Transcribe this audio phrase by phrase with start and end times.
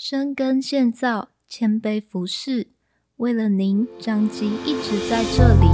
[0.00, 2.68] 深耕建造，谦卑服侍，
[3.16, 5.66] 为了您，张基一直在这里。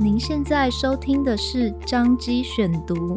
[0.00, 3.16] 您现在收听的是张基选读，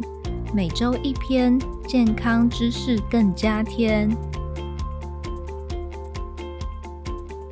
[0.54, 4.08] 每周一篇健康知识更加添。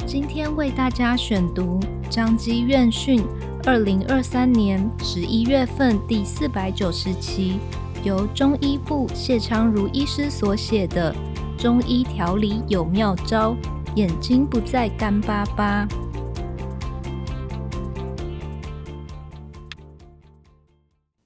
[0.05, 1.79] 今天为大家选读
[2.11, 3.23] 张基院讯
[3.63, 7.59] 二零二三年十一月份第四百九十期，
[8.05, 11.11] 由中医部谢昌如医师所写的
[11.59, 13.57] 《中医调理有妙招，
[13.95, 15.87] 眼睛不再干巴巴》。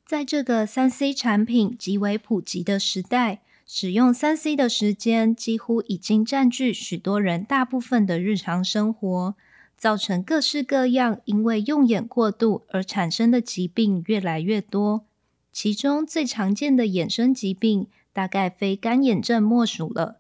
[0.06, 9.36] 在这个三 C 产品极为普及的时代，使用三 C 的时间几乎已经占据许多人大部分的日常生活，
[9.78, 15.09] 造成各式各样因为用眼过度而产生的疾病越来越多。
[15.52, 20.20] 其中最常见的衍生疾病，大概非干眼症莫属了。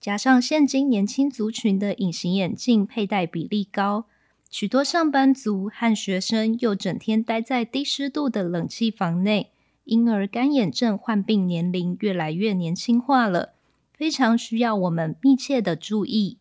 [0.00, 4.06] 加上现今年轻族群的隐形眼镜佩戴比例高。
[4.50, 9.50] 许多上班族和学生又整天待在低湿度的冷气房内，
[9.84, 13.54] 因而干眼症患病年龄越来越年轻化了，
[13.92, 16.38] 非常需要我们密切的注意。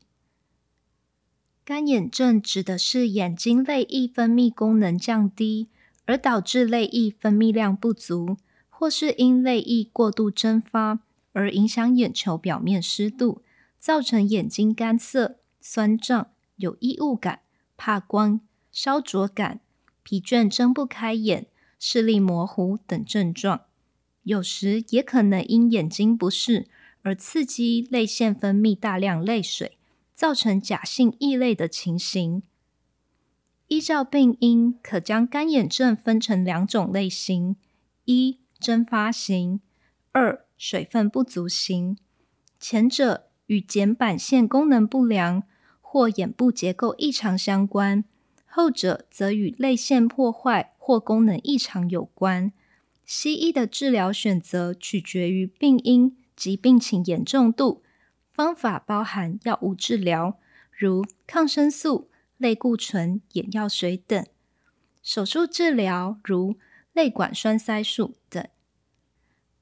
[1.66, 5.68] 干眼症指的是眼睛泪液分泌功能降低，
[6.08, 8.38] 而导致泪液分泌量不足，
[8.70, 11.02] 或是因泪液过度蒸发
[11.34, 13.44] 而影响眼球表面湿度，
[13.78, 17.42] 造成眼睛干涩、酸胀、有异物感。
[17.80, 18.42] 怕光、
[18.72, 19.60] 烧灼感、
[20.02, 21.46] 疲倦、睁不开眼、
[21.78, 23.66] 视力模糊等症状，
[24.24, 26.68] 有时也可能因眼睛不适
[27.04, 29.78] 而刺激泪腺分泌大量泪水，
[30.16, 32.42] 造成假性异泪的情形。
[33.68, 37.56] 依照病因，可将干眼症分成两种类型：
[38.06, 39.60] 一、蒸发型；
[40.12, 41.98] 二、水分不足型。
[42.60, 45.44] 前者与睑板腺功能不良。
[45.90, 48.04] 或眼部结构异常相关，
[48.46, 52.52] 后者则与泪腺破坏或功能异常有关。
[53.06, 57.84] 西医的治疗选择取决于病因及病情严重度，
[58.34, 60.38] 方法包含药物治疗，
[60.72, 64.24] 如抗生素、类固醇、眼药水等；
[65.02, 66.56] 手术治疗，如
[66.94, 68.48] 泪管栓塞术等。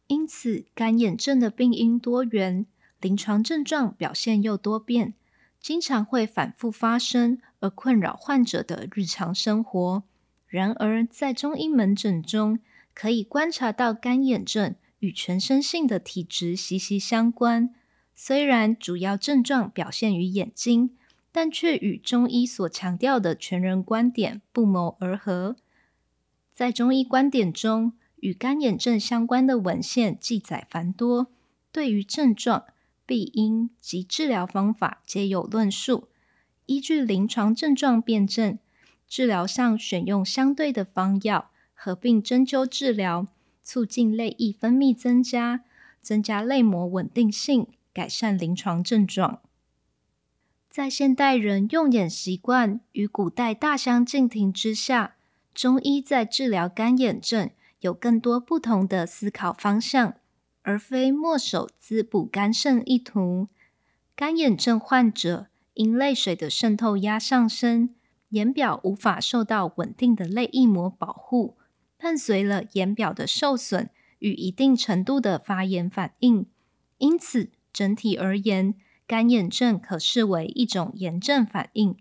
[0.08, 2.66] 因此，干眼症的病因多元，
[3.02, 5.14] 临床症状表现又多变。
[5.60, 10.04] 经常会反复发生，而困扰患者的日常生活。
[10.46, 12.60] 然而，在中医门诊中，
[12.94, 17.74] 可以观察到干眼症与全身性的体质息息相关。
[18.14, 20.96] 虽然主要症状表现于眼睛，
[21.36, 25.58] 但却与中医所强调的全人观点不谋而合。
[26.54, 27.92] 在中医观点中，
[28.22, 31.28] 与干眼症相关的文献记载繁多，
[31.74, 32.64] 对于症状。
[33.06, 36.08] 病因及治疗方法皆有论述，
[36.68, 38.58] 依据临床症状辨证，
[39.06, 43.28] 治疗上选用相对的方药，合并针灸治疗，
[43.62, 45.66] 促进泪液分泌增加，
[46.02, 49.42] 增加泪膜稳定性，改善临床症状。
[50.76, 55.16] 在现代人用眼习惯与古代大相径庭之下，
[55.54, 57.50] 中医在治疗干眼症
[57.80, 60.16] 有更多不同的思考方向。
[60.64, 63.48] 而非墨守滋补肝肾一途。
[64.18, 67.96] 干眼症患者因泪水的渗透压上升，
[68.32, 71.56] 眼表无法受到稳定的泪液膜保护，
[71.98, 76.46] 伴随了眼表的受损与一定程度的发炎反应。
[76.98, 78.76] 因此，整体而言，
[79.08, 81.96] 干眼症可视为一种炎症反应。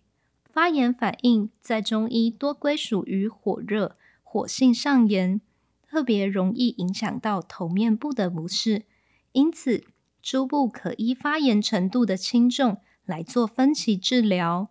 [0.51, 5.41] 发炎反应在中医多归属于火热、火性上炎。
[5.87, 8.83] 特别容易影响到头面部的不适，
[9.31, 9.85] 因此
[10.21, 14.71] 初步可依发炎程度的轻重来做分期治疗。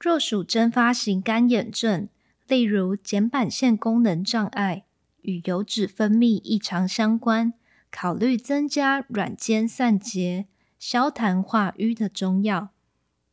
[0.00, 2.08] 若属蒸发型干眼症，
[2.48, 4.84] 例如睑板腺功能障碍
[5.22, 7.52] 与油脂分泌异常相关，
[7.90, 10.46] 考虑增加软坚散结、
[10.80, 12.70] 消痰化瘀的中药。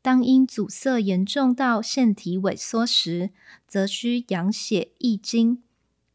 [0.02, 3.32] 当因阻塞严重到腺体萎缩时，
[3.68, 5.64] 则需养血益精。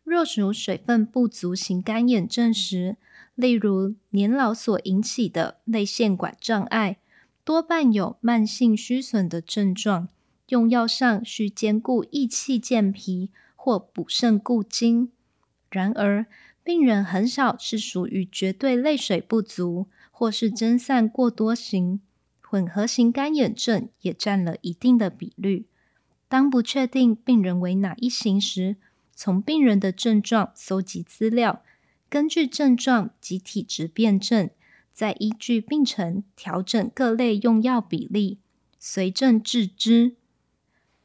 [0.04, 2.96] 若属水分不足型干眼症时，
[3.34, 6.98] 例如年老所引起的泪腺管障碍，
[7.44, 10.08] 多伴有慢性虚损的症状，
[10.48, 15.10] 用药上需兼顾益气健脾或补肾固精。
[15.70, 16.26] 然而，
[16.62, 19.88] 病人很少是属于绝对泪水不足
[20.22, 22.00] 或是蒸散过多型，
[22.40, 25.66] 混合型干眼症也占了一定的比率。
[26.28, 28.76] 当不确定病人为哪一型时，
[29.16, 31.64] 从病人的症状搜集资料，
[32.08, 34.48] 根据症状及体质辨证，
[34.92, 38.38] 再依据病程调整各类用药比例，
[38.78, 40.14] 随症治之。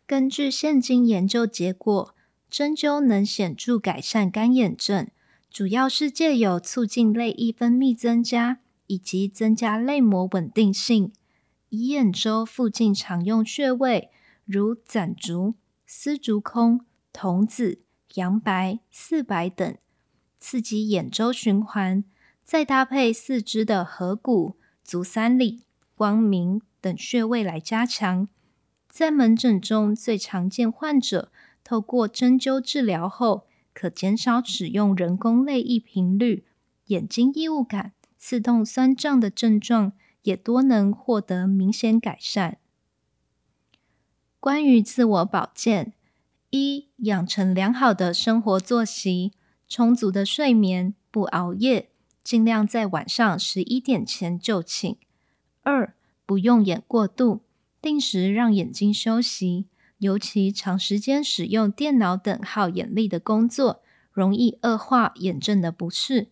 [0.06, 2.14] 根据现今研究结果，
[2.52, 5.08] 针灸能显著改善干眼症，
[5.50, 11.14] 主要是借由促进泪液分泌增加，以及增加泪膜稳定性。
[11.70, 14.10] 以眼周附近常用穴位，
[14.46, 15.56] 如攒竹、
[15.86, 17.82] 丝竹空、童子、
[18.16, 19.78] 阳白、四白等，
[20.40, 22.04] 刺激眼周循环，
[22.44, 25.64] 再搭配四肢的合谷、足三里、
[25.94, 28.28] 光明等穴位来加强。
[28.88, 31.32] 在门诊中最常见患者
[31.64, 36.46] 透过针灸治疗后，可减少使用人工泪液频率，
[36.86, 39.94] 眼睛异物感、刺痛、酸胀的症状。
[40.24, 42.58] 也多能获得明显改善。
[44.42, 45.94] 关于自我保健，
[46.50, 49.32] 一、养成良好的生活作息，
[49.70, 51.92] 充足的睡眠，不熬夜，
[52.26, 54.98] 尽量在晚上十一点前就寝。
[55.64, 57.44] 二、不用眼过度，
[57.82, 59.68] 定时让眼睛休息，
[60.00, 63.82] 尤其长时间使用电脑等耗眼力的工作，
[64.12, 66.28] 容易恶化眼症的不适，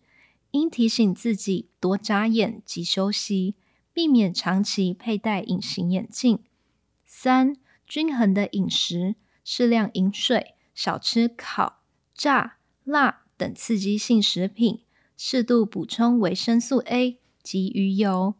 [0.50, 3.54] 应提醒自己多眨眼及休息。
[3.92, 6.40] 避免长期佩戴隐形眼镜。
[7.06, 7.56] 三、
[7.86, 11.78] 均衡的饮食，适量饮水，少吃烤、
[12.14, 14.82] 炸、辣等刺激性食品，
[15.16, 18.34] 适度补充维生素 A 及鱼油。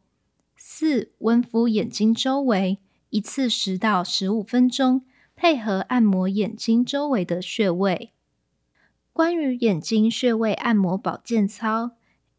[0.57, 2.77] 四、温敷眼睛周围，
[3.09, 8.13] 一次十到十五分钟，配合按摩眼睛周围的穴位。
[9.17, 11.93] 关于眼睛穴位按摩保健操：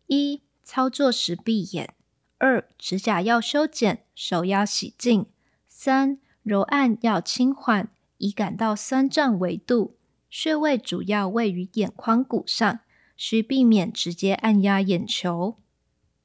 [0.05, 1.95] 一、操作时闭眼。
[2.37, 5.25] 二、指甲要修剪，手要洗净。
[5.67, 7.89] 三、揉按要轻缓，
[8.19, 9.97] 以感到酸胀为度。
[10.29, 12.81] 穴位主要位于眼眶骨上，
[13.15, 15.57] 需避免直接按压眼球。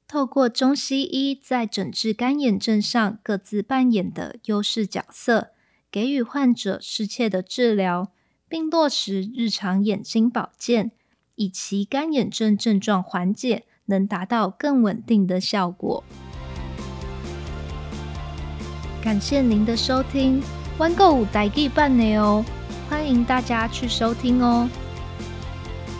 [0.06, 5.52] 透过中西医在诊治干眼症上各自扮演的优势角色，
[5.90, 8.12] 给予患者适切的治疗，
[8.52, 10.90] 并落实日常眼睛保健，
[11.36, 13.64] 以其干眼症症状缓解。
[13.86, 16.04] 能达到更稳定的效果。
[19.02, 20.42] 感谢您的收听，
[20.78, 22.44] 弯购五代记版的哦，
[22.88, 24.68] 欢迎大家去收听哦。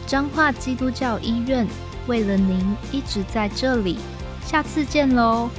[0.06, 1.66] 彰化基督教医院
[2.06, 3.96] 为了您一直在这里，
[4.44, 5.50] 下次见喽。